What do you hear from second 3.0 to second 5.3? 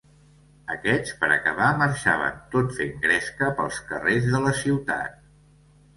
gresca pels carrers de la ciutat.